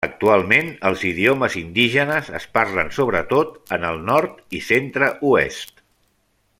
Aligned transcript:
Actualment, 0.05 0.69
els 0.89 1.03
idiomes 1.09 1.57
indígenes 1.61 2.31
es 2.39 2.47
parlen 2.57 2.89
sobretot 2.97 3.53
en 3.77 3.85
el 3.91 4.01
Nord 4.09 4.59
i 4.61 4.63
Centre-Oest. 4.71 5.77